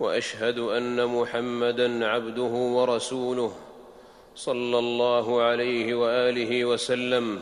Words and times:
وأشهد 0.00 0.58
أن 0.58 1.06
محمدا 1.06 2.06
عبده 2.06 2.42
ورسوله 2.76 3.52
صلى 4.34 4.78
الله 4.78 5.42
عليه 5.42 5.94
وآله 5.94 6.64
وسلم. 6.64 7.40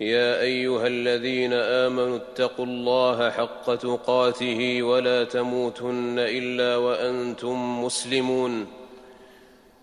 يا 0.00 0.40
أيها 0.40 0.86
الذين 0.86 1.52
آمنوا 1.52 2.16
اتقوا 2.16 2.64
الله 2.64 3.30
حق 3.30 3.74
تقاته 3.74 4.82
ولا 4.82 5.24
تموتن 5.24 6.18
إلا 6.18 6.76
وأنتم 6.76 7.84
مسلمون. 7.84 8.66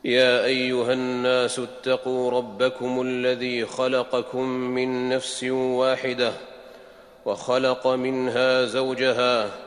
يا 0.05 0.45
أيها 0.45 0.93
الناس 0.93 1.59
اتقوا 1.59 2.31
ربكم 2.31 3.01
الذي 3.01 3.65
خلقكم 3.65 4.43
من 4.47 5.09
نفس 5.09 5.43
واحدة 5.43 6.33
وخلق 7.25 7.87
منها 7.87 8.65
زوجها 8.65 9.66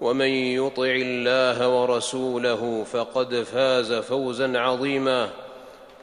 ومن 0.00 0.28
يطع 0.28 0.82
الله 0.82 1.68
ورسوله 1.68 2.84
فقد 2.84 3.34
فاز 3.34 3.92
فوزا 3.92 4.58
عظيما. 4.58 5.30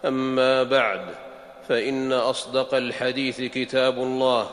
أما 0.05 0.63
بعد 0.63 1.01
فإن 1.67 2.13
أصدق 2.13 2.73
الحديث 2.73 3.41
كتاب 3.41 3.97
الله 3.97 4.49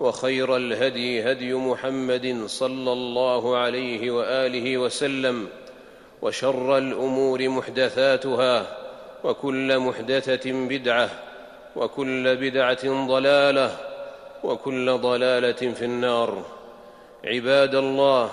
وخير 0.00 0.56
الهدي 0.56 1.32
هدي 1.32 1.54
محمد 1.54 2.42
صلى 2.46 2.92
الله 2.92 3.56
عليه 3.56 4.10
وآله 4.10 4.78
وسلم 4.78 5.48
وشر 6.22 6.78
الأمور 6.78 7.48
محدثاتها 7.48 8.76
وكل 9.24 9.78
محدثة 9.78 10.52
بدعة 10.52 11.10
وكل 11.76 12.36
بدعة 12.36 13.06
ضلالة 13.06 13.76
وكل 14.44 14.98
ضلالة 14.98 15.52
في 15.52 15.84
النار. 15.84 16.42
عباد 17.24 17.74
الله 17.74 18.30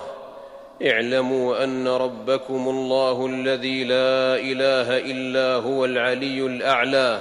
اعلموا 0.86 1.64
أن 1.64 1.88
ربكم 1.88 2.68
الله 2.68 3.26
الذي 3.26 3.84
لا 3.84 4.36
إله 4.36 4.98
إلا 4.98 5.54
هو 5.54 5.84
العلي 5.84 6.46
الأعلى 6.46 7.20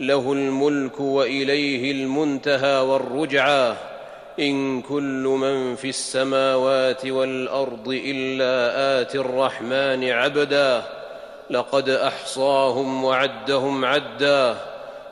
له 0.00 0.32
الملك 0.32 1.00
وإليه 1.00 1.92
المنتهى 1.92 2.80
والرجعى. 2.80 3.74
إن 4.40 4.82
كل 4.82 5.36
من 5.40 5.76
في 5.76 5.88
السماوات 5.88 7.06
والأرض 7.06 7.88
إلا 7.88 9.00
آتي 9.00 9.18
الرحمن 9.18 10.10
عبدا 10.10 10.82
لقد 11.50 11.88
أحصاهم 11.88 13.04
وعدهم 13.04 13.84
عدا 13.84 14.56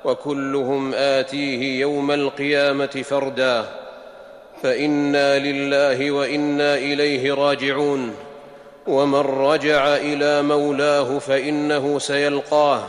وكلهم 0.05 0.95
آتيه 0.95 1.81
يوم 1.81 2.11
القيامة 2.11 2.87
فردا. 2.87 3.84
فإنا 4.65 5.39
لله 5.39 6.11
وإنا 6.11 6.75
إليه 6.75 7.35
راجعون. 7.35 8.15
ومن 8.87 9.21
رجع 9.21 9.97
إلى 9.97 10.43
مولاه 10.43 11.19
فإنه 11.19 11.99
سيلقاه. 11.99 12.83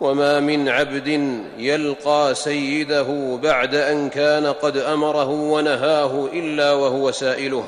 وما 0.00 0.40
من 0.40 0.68
عبد 0.68 1.40
يلقى 1.58 2.34
سيده 2.34 3.38
بعد 3.42 3.74
أن 3.74 4.10
كان 4.10 4.46
قد 4.46 4.76
أمره 4.76 5.30
ونهاه 5.30 6.28
إلا 6.32 6.72
وهو 6.72 7.10
سائله. 7.10 7.64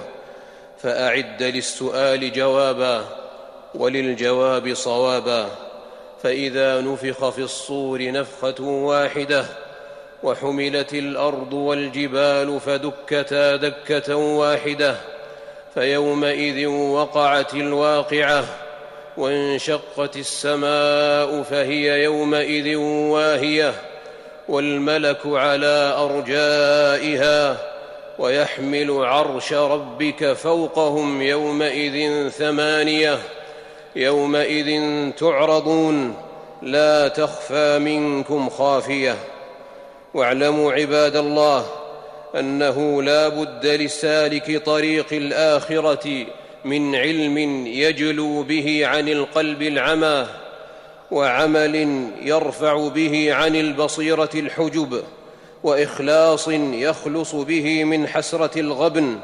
فأعد 0.83 1.43
للسؤال 1.43 2.33
جوابا 2.33 3.05
وللجواب 3.75 4.75
صوابا. 4.75 5.47
فإذا 6.23 6.81
نفخ 6.81 7.29
في 7.29 7.43
الصور 7.43 8.11
نفخة 8.11 8.65
واحدة 8.65 9.45
وحملت 10.23 10.95
الأرض 10.95 11.53
والجبال 11.53 12.61
فدكتا 12.61 13.57
دكة 13.57 14.17
واحدة 14.17 14.97
فيومئذ 15.75 16.67
وقعت 16.67 17.55
الواقعة 17.55 18.45
وانشقت 19.17 20.17
السماء 20.17 21.43
فهي 21.43 22.03
يومئذ 22.05 22.77
واهية 22.77 23.75
والملك 24.49 25.21
على 25.27 25.95
أرجائها 25.99 27.57
ويحمل 28.19 28.91
عرش 28.91 29.53
ربك 29.53 30.33
فوقهم 30.33 31.23
يومئذ 31.23 32.29
ثمانية 32.29 33.19
يومئذ 33.97 34.81
تعرضون 35.11 36.17
لا 36.63 37.09
تخفى 37.09 37.79
منكم 37.79 38.51
خافية. 38.51 39.17
واعلموا 40.15 40.73
عباد 40.73 41.17
الله 41.17 41.67
أنه 42.39 43.03
لا 43.03 43.29
بد 43.29 43.67
لسالك 43.67 44.65
طريق 44.65 45.07
الآخرة 45.13 46.27
من 46.65 46.95
علم 46.95 47.39
يجلو 47.67 48.43
به 48.43 48.87
عن 48.87 49.09
القلب 49.09 49.63
العمى 49.63 50.27
وعمل 51.11 52.07
يرفع 52.23 52.89
به 52.89 53.35
عن 53.35 53.57
البصيرة 53.57 54.31
الحجب 54.35 55.03
وإخلاص 55.63 56.49
يخلص 56.73 57.35
به 57.35 57.85
من 57.85 58.07
حسرة 58.07 58.61
الغبن 58.61 59.19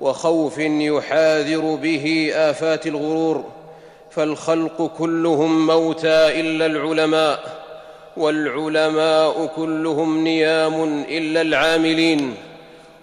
وخوف 0.00 0.58
يحاذر 0.58 1.74
به 1.82 2.30
آفات 2.34 2.86
الغرور 2.86 3.44
فالخلق 4.10 4.90
كلهم 4.98 5.66
موتى 5.66 6.40
إلا 6.40 6.66
العلماء 6.66 7.57
والعلماء 8.18 9.52
كلهم 9.56 10.24
نيام 10.24 11.04
إلا 11.08 11.40
العاملين 11.40 12.34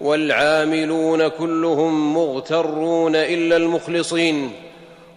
والعاملون 0.00 1.28
كلهم 1.28 2.14
مغترون 2.14 3.16
إلا 3.16 3.56
المخلصين 3.56 4.52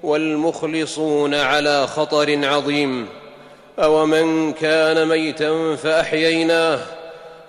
والمخلصون 0.03 1.35
على 1.35 1.87
خطر 1.87 2.45
عظيم. 2.45 3.07
اومن 3.79 4.53
كان 4.53 5.07
ميتا 5.07 5.75
فاحييناه 5.75 6.79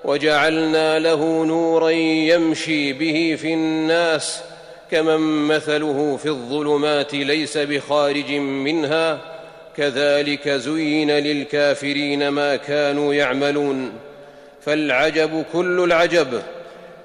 وجعلنا 0.04 0.98
له 0.98 1.44
نورا 1.44 1.90
يمشي 1.90 2.92
به 2.92 3.36
في 3.40 3.54
الناس 3.54 4.40
كمن 4.90 5.46
مثله 5.46 6.16
في 6.22 6.28
الظلمات 6.28 7.14
ليس 7.14 7.58
بخارج 7.58 8.32
منها 8.32 9.18
كذلك 9.76 10.48
زين 10.48 11.10
للكافرين 11.10 12.28
ما 12.28 12.56
كانوا 12.56 13.14
يعملون. 13.14 13.92
فالعجب 14.60 15.44
كل 15.52 15.84
العجب. 15.84 16.42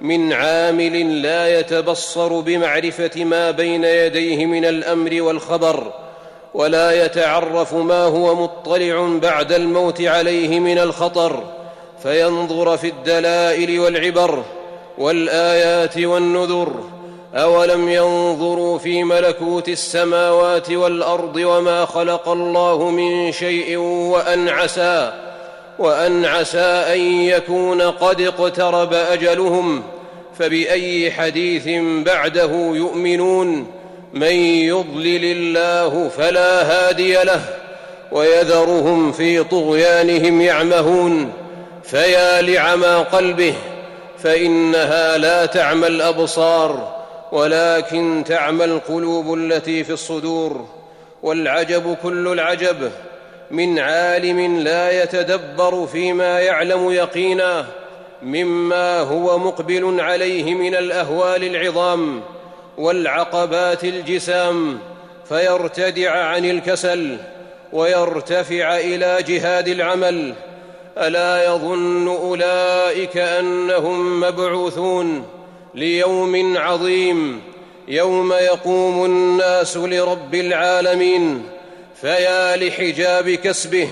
من 0.01 0.33
عامل 0.33 1.21
لا 1.21 1.59
يتبصر 1.59 2.39
بمعرفة 2.39 3.23
ما 3.23 3.51
بين 3.51 3.83
يديه 3.83 4.45
من 4.45 4.65
الأمر 4.65 5.21
والخبر 5.21 5.94
ولا 6.53 7.06
يتعرف 7.06 7.73
ما 7.73 8.03
هو 8.03 8.35
مطلع 8.35 9.19
بعد 9.21 9.51
الموت 9.51 10.01
عليه 10.01 10.59
من 10.59 10.77
الخطر 10.77 11.44
فينظر 12.03 12.77
في 12.77 12.88
الدلائل 12.88 13.79
والعبر 13.79 14.44
والآيات 14.97 15.97
والنذر. 15.97 16.94
اولم 17.35 17.89
ينظروا 17.89 18.77
في 18.77 19.03
ملكوت 19.03 19.69
السماوات 19.69 20.71
والارض 20.71 21.35
وما 21.35 21.85
خلق 21.85 22.29
الله 22.29 22.89
من 22.89 23.31
شيء 23.31 23.77
وان 23.77 24.49
عسى 24.49 25.13
وان 25.79 26.25
عسى 26.25 26.59
ان 26.59 26.99
يكون 27.21 27.81
قد 27.81 28.21
اقترب 28.21 28.93
اجلهم 28.93 29.83
فباي 30.39 31.11
حديث 31.11 31.67
بعده 32.05 32.51
يؤمنون 32.53 33.67
من 34.13 34.35
يضلل 34.45 35.25
الله 35.25 36.09
فلا 36.09 36.63
هادي 36.63 37.13
له 37.13 37.41
ويذرهم 38.11 39.11
في 39.11 39.43
طغيانهم 39.43 40.41
يعمهون 40.41 41.31
فيا 41.83 42.41
لعمى 42.41 43.05
قلبه 43.11 43.53
فانها 44.23 45.17
لا 45.17 45.45
تعمى 45.45 45.87
الابصار 45.87 46.94
ولكن 47.35 48.23
تعمى 48.27 48.65
القلوب 48.65 49.33
التي 49.33 49.83
في 49.83 49.93
الصدور 49.93 50.67
والعجب 51.23 51.97
كل 52.03 52.27
العجب 52.27 52.91
من 53.51 53.79
عالم 53.79 54.59
لا 54.59 55.03
يتدبر 55.03 55.85
فيما 55.87 56.39
يعلم 56.39 56.91
يقينا 56.91 57.65
مما 58.23 58.99
هو 58.99 59.37
مقبل 59.37 59.99
عليه 59.99 60.53
من 60.53 60.75
الأهوال 60.75 61.43
العظام 61.43 62.21
والعقبات 62.77 63.83
الجسام 63.83 64.79
فيرتدع 65.29 66.11
عن 66.11 66.45
الكسل 66.45 67.17
ويرتفع 67.73 68.77
إلى 68.77 69.23
جهاد 69.27 69.67
العمل. 69.67 70.33
ألا 70.97 71.45
يظن 71.45 72.07
أولئك 72.07 73.17
أنهم 73.17 74.19
مبعوثون؟ 74.19 75.25
ليوم 75.75 76.57
عظيم 76.57 77.42
يوم 77.88 78.33
يقوم 78.33 79.06
الناس 79.06 79.77
لرب 79.77 80.36
العالمين 80.36 81.44
فيا 82.01 82.56
لحجاب 82.56 83.30
كسبه. 83.30 83.88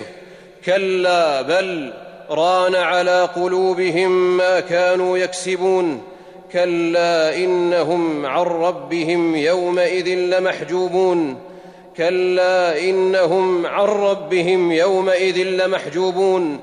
كلا 0.66 1.42
بل 1.42 1.94
ران 2.30 2.76
على 2.76 3.30
قلوبهم 3.36 4.38
ما 4.38 4.60
كانوا 4.60 5.18
يكسبون. 5.18 6.02
كلا 6.54 7.36
إنهم 7.36 8.26
عن 8.26 8.46
ربهم 8.46 9.36
يومئذ 9.36 10.08
لمحجوبون. 10.08 11.40
كلا 11.98 12.80
إنهم 12.80 13.66
عن 13.66 13.86
ربهم 13.86 14.72
يومئذ 14.72 15.38
لمحجوبون. 15.38 16.60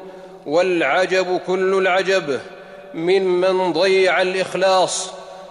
والعجب 0.46 1.40
كل 1.46 1.74
العجب 1.74 2.40
ممن 2.94 3.72
ضيع 3.72 4.22
الإخلاص 4.22 5.10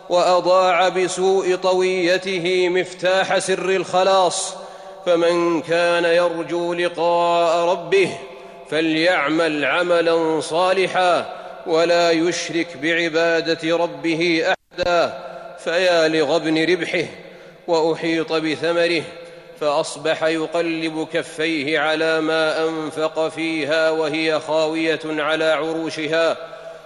وأضاع 0.09 0.89
بسوء 0.89 1.55
طويته 1.55 2.69
مفتاح 2.69 3.39
سر 3.39 3.69
الخلاص 3.69 4.53
فمن 5.05 5.61
كان 5.61 6.05
يرجو 6.05 6.73
لقاء 6.73 7.69
ربه 7.69 8.09
فليعمل 8.69 9.65
عملا 9.65 10.41
صالحا 10.41 11.33
ولا 11.67 12.11
يشرك 12.11 12.77
بعبادة 12.77 13.77
ربه 13.77 14.45
احدا 14.47 15.19
فيا 15.63 16.07
لغبن 16.07 16.71
ربحه 16.71 17.05
وأحيط 17.67 18.33
بثمره 18.33 19.03
فأصبح 19.61 20.23
يقلب 20.23 21.07
كفيه 21.13 21.79
على 21.79 22.21
ما 22.21 22.67
أنفق 22.69 23.27
فيها 23.27 23.89
وهي 23.89 24.39
خاوية 24.39 24.99
على 25.05 25.45
عروشها 25.45 26.37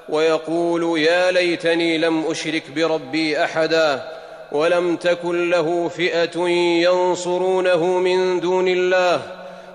ويقول 0.09 0.99
يا 0.99 1.31
ليتني 1.31 1.97
لم 1.97 2.25
أشرك 2.27 2.63
بربي 2.75 3.43
أحدا 3.43 4.03
ولم 4.51 4.95
تكن 4.95 5.49
له 5.49 5.87
فئة 5.87 6.39
ينصرونه 6.83 7.85
من 7.85 8.39
دون 8.39 8.67
الله 8.67 9.21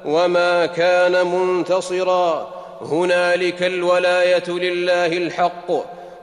وما 0.04 0.66
كان 0.66 1.26
منتصرا. 1.26 2.54
هنالك 2.80 3.62
الولاية 3.62 4.48
لله 4.48 5.06
الحق 5.06 5.70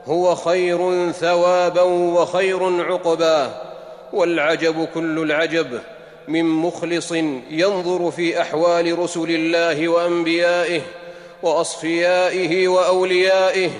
هو 0.06 0.34
خير 0.34 1.12
ثوابا 1.12 1.82
وخير 1.82 2.82
عقبا. 2.82 3.66
والعجب 4.12 4.88
كل 4.94 5.18
العجب 5.18 5.80
من 6.28 6.44
مخلص 6.44 7.12
ينظر 7.50 8.10
في 8.10 8.40
أحوال 8.40 8.98
رسل 8.98 9.30
الله 9.30 9.88
وأنبيائه 9.88 10.80
وأصفيائه 11.42 12.68
وأوليائه 12.68 13.70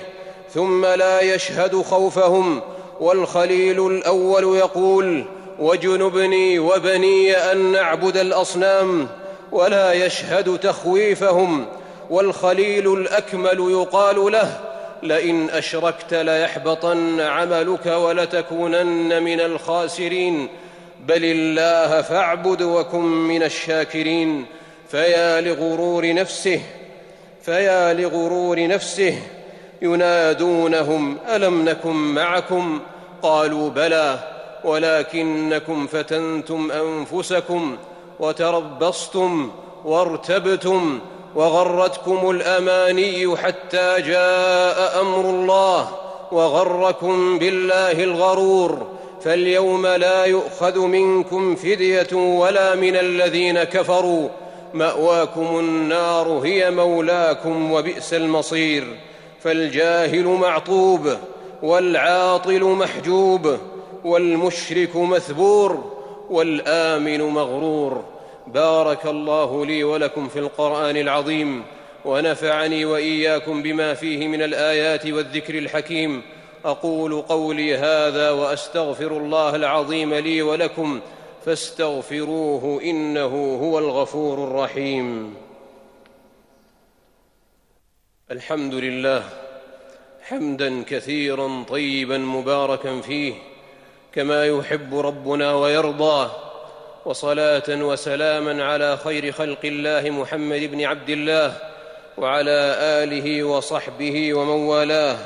ثم 0.53 0.85
لا 0.85 1.21
يشهد 1.21 1.81
خوفهم 1.81 2.61
والخليل 2.99 3.87
الأول 3.87 4.57
يقول 4.57 5.25
وجنبني 5.59 6.59
وبني 6.59 7.33
أن 7.33 7.71
نعبد 7.71 8.17
الأصنام 8.17 9.07
ولا 9.51 9.93
يشهد 9.93 10.57
تخويفهم 10.57 11.65
والخليل 12.09 12.93
الأكمل 12.93 13.71
يقال 13.71 14.31
له 14.31 14.59
لئن 15.03 15.49
أشركت 15.49 16.13
ليحبطن 16.13 17.19
عملك 17.19 17.85
ولتكونن 17.85 19.23
من 19.23 19.39
الخاسرين 19.39 20.47
بل 21.05 21.25
الله 21.25 22.01
فاعبد 22.01 22.61
وكن 22.61 23.05
من 23.05 23.43
الشاكرين 23.43 24.45
فيا 24.89 25.41
لغرور 25.41 26.13
نفسه 26.13 26.61
فيا 27.41 27.93
لغرور 27.93 28.67
نفسه 28.67 29.19
ينادونهم 29.81 31.17
ألم 31.35 31.65
نكن 31.65 31.95
معكم؟ 31.95 32.79
قالوا 33.21 33.69
بلى 33.69 34.19
ولكنكم 34.63 35.87
فتنتم 35.87 36.71
أنفسكم 36.71 37.77
وتربصتم 38.19 39.51
وارتبتم 39.85 40.99
وغرتكم 41.35 42.29
الأماني 42.29 43.37
حتى 43.37 44.01
جاء 44.01 45.01
أمر 45.01 45.29
الله 45.29 45.89
وغركم 46.31 47.39
بالله 47.39 48.03
الغرور 48.03 48.87
فاليوم 49.23 49.87
لا 49.87 50.25
يؤخذ 50.25 50.79
منكم 50.79 51.55
فدية 51.55 52.13
ولا 52.13 52.75
من 52.75 52.95
الذين 52.95 53.63
كفروا 53.63 54.29
مأواكم 54.73 55.59
النار 55.59 56.27
هي 56.43 56.71
مولاكم 56.71 57.71
وبئس 57.71 58.13
المصير. 58.13 58.83
فالجاهل 59.41 60.25
معطوب 60.25 61.17
والعاطل 61.61 62.63
محجوب 62.63 63.57
والمشرك 64.03 64.95
مثبور 64.95 65.91
والآمن 66.29 67.21
مغرور. 67.21 68.03
بارك 68.47 69.05
الله 69.05 69.65
لي 69.65 69.83
ولكم 69.83 70.27
في 70.27 70.39
القرآن 70.39 70.97
العظيم 70.97 71.63
ونفعني 72.05 72.85
وإياكم 72.85 73.63
بما 73.63 73.93
فيه 73.93 74.27
من 74.27 74.41
الآيات 74.41 75.05
والذكر 75.05 75.57
الحكيم. 75.57 76.21
أقول 76.65 77.21
قولي 77.21 77.77
هذا 77.77 78.31
وأستغفر 78.31 79.17
الله 79.17 79.55
العظيم 79.55 80.13
لي 80.13 80.41
ولكم 80.41 80.99
فاستغفروه 81.45 82.81
إنه 82.83 83.59
هو 83.63 83.79
الغفور 83.79 84.43
الرحيم. 84.43 85.33
الحمد 88.31 88.73
لله 88.73 89.23
حمدا 90.21 90.83
كثيرا 90.83 91.63
طيبا 91.69 92.17
مباركا 92.17 93.01
فيه 93.01 93.33
كما 94.13 94.45
يحب 94.45 94.99
ربنا 94.99 95.55
ويرضى 95.55 96.29
وصلاة 97.05 97.63
وسلاما 97.69 98.63
على 98.63 98.97
خير 98.97 99.31
خلق 99.31 99.59
الله 99.63 100.09
محمد 100.09 100.59
بن 100.59 100.85
عبد 100.85 101.09
الله 101.09 101.53
وعلى 102.17 102.75
آله 102.79 103.43
وصحبه 103.43 104.33
ومن 104.33 104.67
والاه 104.67 105.17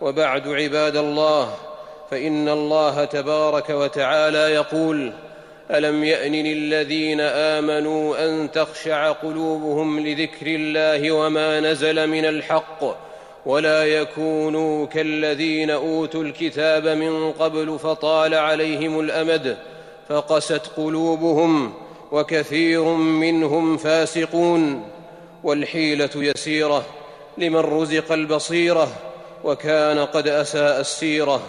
وبعد 0.00 0.48
عباد 0.48 0.96
الله 0.96 1.54
فإن 2.10 2.48
الله 2.48 3.04
تبارك 3.04 3.70
وتعالى 3.70 4.38
يقول 4.38 5.12
ألم 5.70 6.04
يان 6.04 6.32
للذين 6.32 7.20
آمنوا 7.20 8.28
أن 8.28 8.50
تخشع 8.50 9.12
قلوبهم 9.12 10.00
لذكر 10.00 10.46
الله 10.46 11.12
وما 11.12 11.60
نزل 11.60 12.06
من 12.06 12.24
الحق 12.24 12.96
ولا 13.46 13.84
يكونوا 13.84 14.86
كالذين 14.86 15.70
أوتوا 15.70 16.22
الكتاب 16.22 16.88
من 16.88 17.32
قبل 17.32 17.78
فطال 17.78 18.34
عليهم 18.34 19.00
الأمد 19.00 19.56
فقست 20.08 20.62
قلوبهم 20.76 21.72
وكثير 22.12 22.84
منهم 22.94 23.76
فاسقون 23.76 24.88
والحيلة 25.44 26.10
يسيرة 26.14 26.84
لمن 27.38 27.60
رزق 27.60 28.12
البصيرة 28.12 28.88
وكان 29.44 29.98
قد 29.98 30.28
أساء 30.28 30.80
السيرة 30.80 31.42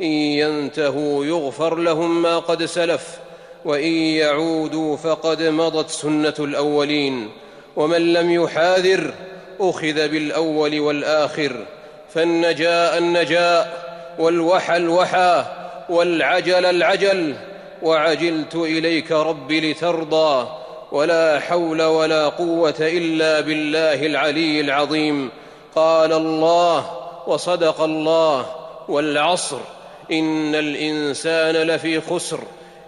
إن 0.00 0.06
ينتهوا 0.06 1.24
يغفر 1.24 1.74
لهم 1.74 2.22
ما 2.22 2.38
قد 2.38 2.64
سلف 2.64 3.18
وإن 3.64 3.92
يعودوا 3.92 4.96
فقد 4.96 5.42
مضت 5.42 5.90
سنة 5.90 6.34
الأولين. 6.38 7.30
ومن 7.76 8.12
لم 8.12 8.30
يحاذر 8.30 9.14
أخذ 9.60 10.08
بالأول 10.08 10.80
والآخر. 10.80 11.52
فالنجاء 12.14 12.98
النجاء 12.98 13.90
والوحى 14.18 14.76
الوحى 14.76 15.44
والعجل 15.88 16.64
العجل. 16.64 17.34
وعجلت 17.82 18.54
إليك 18.54 19.12
رب 19.12 19.52
لترضى. 19.52 20.48
ولا 20.92 21.40
حول 21.40 21.82
ولا 21.82 22.28
قوة 22.28 22.74
إلا 22.80 23.40
بالله 23.40 24.06
العلي 24.06 24.60
العظيم. 24.60 25.30
قال 25.74 26.12
الله 26.12 26.90
وصدق 27.26 27.80
الله 27.80 28.46
والعصر. 28.88 29.58
إن 30.12 30.54
الإنسان 30.54 31.54
لفي 31.54 32.00
خسر. 32.00 32.40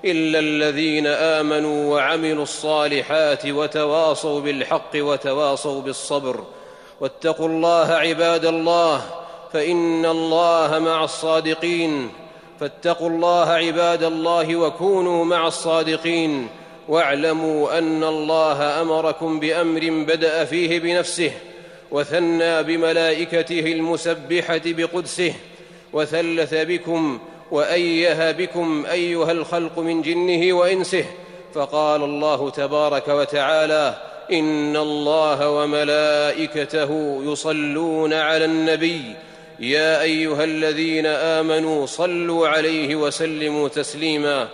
إلا 0.04 0.38
الذين 0.38 1.06
آمنوا 1.06 1.94
وعملوا 1.94 2.42
الصالحات 2.42 3.46
وتواصوا 3.46 4.40
بالحق 4.40 4.90
وتواصوا 4.96 5.82
بالصبر. 5.82 6.44
واتقوا 7.00 7.48
الله 7.48 7.92
عباد 7.92 8.44
الله 8.44 9.02
فإن 9.52 10.06
الله 10.06 10.78
مع 10.78 11.04
الصادقين. 11.04 12.10
فاتقوا 12.60 13.08
الله 13.08 13.48
عباد 13.48 14.02
الله 14.02 14.56
وكونوا 14.56 15.24
مع 15.24 15.46
الصادقين. 15.46 16.48
واعلموا 16.88 17.78
أن 17.78 18.04
الله 18.04 18.82
أمركم 18.82 19.40
بأمر 19.40 20.04
بدأ 20.06 20.44
فيه 20.44 20.78
بنفسه 20.78 21.32
وثنى 21.90 22.62
بملائكته 22.62 23.60
المسبحة 23.60 24.60
بقدسه 24.66 25.34
وثلث 25.92 26.54
بكم 26.54 27.18
وايه 27.52 28.30
بكم 28.30 28.86
أيها 28.90 29.32
الخلق 29.32 29.78
من 29.78 30.02
جنه 30.02 30.52
وإنسه 30.52 31.04
فقال 31.54 32.02
الله 32.02 32.50
تبارك 32.50 33.08
وتعالى 33.08 33.94
إن 34.32 34.76
الله 34.76 35.50
وملائكته 35.50 37.20
يصلون 37.24 38.12
على 38.12 38.44
النبي 38.44 39.02
يا 39.60 40.02
أيها 40.02 40.44
الذين 40.44 41.06
آمنوا 41.06 41.86
صلوا 41.86 42.48
عليه 42.48 42.96
وسلموا 42.96 43.68
تسليما 43.68 44.48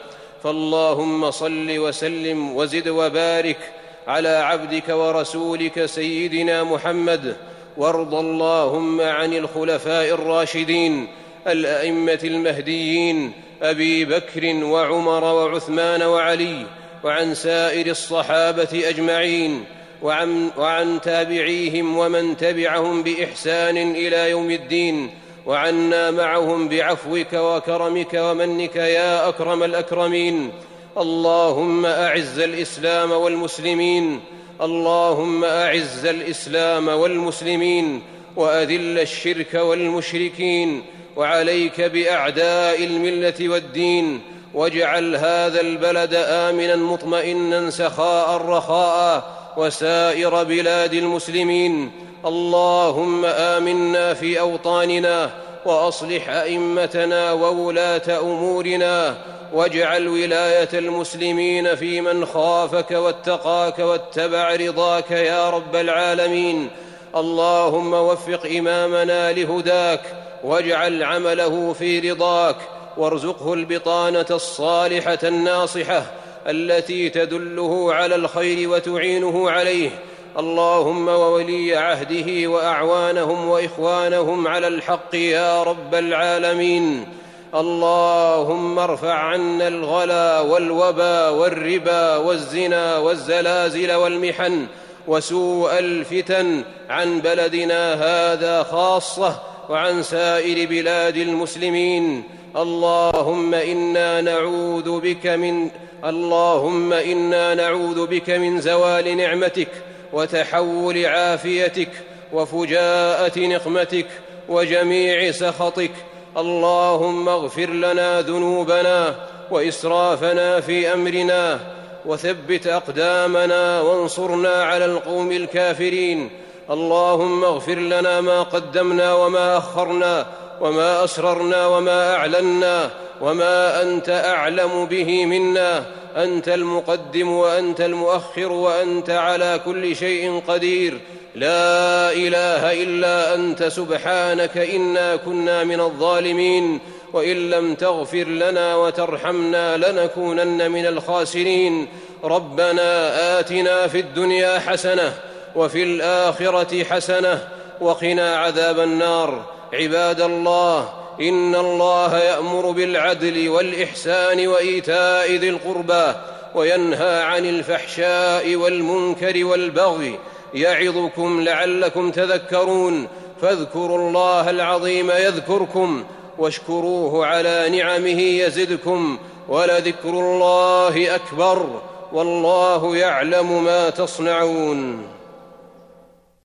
فاللهم 0.44 1.30
صل 1.30 1.78
وسلم 1.78 2.56
وزد 2.56 2.88
وبارك 2.88 3.58
على 4.06 4.28
عبدك 4.28 4.88
ورسولك 4.88 5.86
سيدنا 5.86 6.64
محمد 6.64 7.36
وارض 7.76 8.14
اللهم 8.14 9.00
عن 9.00 9.32
الخلفاء 9.34 10.08
الراشدين 10.08 11.08
الأئمة 11.46 12.18
المهديين 12.24 13.32
أبي 13.62 14.04
بكر 14.04 14.64
وعمر 14.64 15.24
وعثمان 15.24 16.02
وعلي 16.02 16.66
وعن 17.04 17.34
سائر 17.34 17.86
الصحابة 17.86 18.82
أجمعين 18.88 19.64
وعن, 20.02 20.50
وعن 20.56 21.00
تابعيهم 21.00 21.98
ومن 21.98 22.36
تبعهم 22.36 23.02
بإحسان 23.02 23.76
إلى 23.76 24.30
يوم 24.30 24.50
الدين 24.50 25.10
وعنا 25.46 26.10
معهم 26.10 26.68
بعفوك 26.68 27.32
وكرمك 27.32 28.14
ومنك 28.14 28.76
يا 28.76 29.28
أكرم 29.28 29.62
الأكرمين. 29.62 30.50
اللهم 30.98 31.86
أعز 31.86 32.38
الإسلام 32.38 33.10
والمسلمين 33.10 34.20
اللهم 34.60 35.44
أعز 35.44 36.06
الإسلام 36.06 36.88
والمسلمين 36.88 38.02
وأذل 38.36 38.98
الشرك 38.98 39.54
والمشركين 39.54 40.82
وعليك 41.18 41.80
بأعداء 41.80 42.84
الملة 42.84 43.48
والدين 43.48 44.20
واجعل 44.54 45.16
هذا 45.16 45.60
البلد 45.60 46.14
امنا 46.14 46.76
مطمئنا 46.76 47.70
سخاء 47.70 48.36
رخاء 48.36 49.24
وسائر 49.56 50.44
بلاد 50.44 50.94
المسلمين. 50.94 51.90
اللهم 52.26 53.24
آمنا 53.24 54.14
في 54.14 54.40
أوطاننا 54.40 55.30
وأصلح 55.66 56.30
أئمتنا 56.30 57.32
وولاة 57.32 58.20
أمورنا 58.20 59.14
واجعل 59.52 60.08
ولاية 60.08 60.68
المسلمين 60.72 61.74
في 61.74 62.00
من 62.00 62.26
خافك 62.26 62.90
واتقاك 62.90 63.78
واتبع 63.78 64.54
رضاك 64.54 65.10
يا 65.10 65.50
رب 65.50 65.76
العالمين. 65.76 66.68
اللهم 67.16 67.92
وفق 67.92 68.46
إمامنا 68.58 69.32
لهداك 69.32 70.27
واجعل 70.44 71.02
عمله 71.02 71.72
في 71.72 72.10
رضاك 72.10 72.56
وارزقه 72.96 73.54
البطانة 73.54 74.26
الصالحة 74.30 75.18
الناصحة 75.22 76.02
التي 76.46 77.08
تدله 77.08 77.94
على 77.94 78.14
الخير 78.14 78.70
وتعينه 78.70 79.50
عليه. 79.50 79.90
اللهم 80.38 81.08
وولي 81.08 81.76
عهده 81.76 82.50
وأعوانهم 82.50 83.48
وإخوانهم 83.48 84.48
على 84.48 84.68
الحق 84.68 85.14
يا 85.14 85.62
رب 85.62 85.94
العالمين. 85.94 87.06
اللهم 87.54 88.78
ارفع 88.78 89.12
عنا 89.12 89.68
الغلا 89.68 90.40
والوبا 90.40 91.28
والربا 91.28 92.16
والزنا 92.16 92.98
والزلازل 92.98 93.92
والمحن 93.92 94.66
وسوء 95.06 95.78
الفتن 95.78 96.64
عن 96.90 97.20
بلدنا 97.20 97.94
هذا 97.94 98.62
خاصة 98.62 99.47
وعن 99.68 100.02
سائر 100.02 100.68
بلاد 100.68 101.16
المسلمين 101.16 102.22
اللهم 102.56 103.54
إنا 103.54 104.20
نعوذ 104.20 105.00
بك 105.00 105.26
من 105.26 105.68
اللهم 106.04 106.92
إنا 106.92 107.54
نعوذ 107.54 108.06
بك 108.06 108.30
من 108.30 108.60
زوال 108.60 109.16
نعمتك 109.16 109.68
وتحول 110.12 111.06
عافيتك 111.06 111.88
وفجاءة 112.32 113.38
نقمتك 113.38 114.06
وجميع 114.48 115.30
سخطك 115.30 115.90
اللهم 116.36 117.28
اغفر 117.28 117.70
لنا 117.70 118.20
ذنوبنا 118.20 119.14
وإسرافنا 119.50 120.60
في 120.60 120.92
أمرنا 120.92 121.60
وثبت 122.06 122.66
أقدامنا 122.66 123.80
وانصرنا 123.80 124.64
على 124.64 124.84
القوم 124.84 125.32
الكافرين 125.32 126.30
اللهم 126.70 127.44
اغفر 127.44 127.74
لنا 127.74 128.20
ما 128.20 128.42
قدمنا 128.42 129.14
وما 129.14 129.58
أخرنا 129.58 130.26
وما 130.60 131.04
أسررنا 131.04 131.66
وما 131.66 132.14
أعلنا 132.14 132.90
وما 133.20 133.82
أنت 133.82 134.08
أعلم 134.08 134.86
به 134.86 135.26
منا. 135.26 135.84
أنت 136.16 136.48
المقدم 136.48 137.28
وأنت 137.28 137.80
المؤخر 137.80 138.52
وأنت 138.52 139.10
على 139.10 139.60
كل 139.64 139.96
شيء 139.96 140.42
قدير. 140.48 141.00
لا 141.34 142.12
إله 142.12 142.82
إلا 142.82 143.34
أنت. 143.34 143.64
سبحانك 143.64 144.58
إنا 144.58 145.16
كنا 145.16 145.64
من 145.64 145.80
الظالمين. 145.80 146.80
وإن 147.12 147.50
لم 147.50 147.74
تغفر 147.74 148.24
لنا 148.24 148.76
وترحمنا 148.76 149.76
لنكونن 149.76 150.70
من 150.70 150.86
الخاسرين. 150.86 151.88
ربنا 152.24 153.40
آتنا 153.40 153.86
في 153.86 154.00
الدنيا 154.00 154.58
حسنة 154.58 155.12
وفي 155.58 155.82
الآخرة 155.82 156.84
حسنة 156.84 157.48
وقنا 157.80 158.36
عذاب 158.36 158.80
النار. 158.80 159.44
عباد 159.72 160.20
الله 160.20 160.88
إن 161.20 161.54
الله 161.54 162.18
يأمر 162.18 162.70
بالعدل 162.70 163.48
والإحسان 163.48 164.48
وإيتاء 164.48 165.32
ذي 165.32 165.48
القربى 165.48 166.12
وينهى 166.54 167.22
عن 167.22 167.44
الفحشاء 167.44 168.56
والمنكر 168.56 169.44
والبغي. 169.44 170.18
يعظكم 170.54 171.40
لعلكم 171.40 172.10
تذكرون. 172.10 173.08
فاذكروا 173.42 173.98
الله 173.98 174.50
العظيم 174.50 175.10
يذكركم 175.10 176.04
واشكروه 176.38 177.26
على 177.26 177.68
نعمه 177.68 178.20
يزدكم 178.20 179.18
ولذكر 179.48 180.08
الله 180.08 181.14
أكبر. 181.14 181.80
والله 182.12 182.96
يعلم 182.96 183.64
ما 183.64 183.90
تصنعون. 183.90 185.17